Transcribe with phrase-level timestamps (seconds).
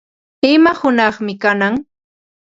[0.53, 1.75] ¿Ima hunaqmi kanan?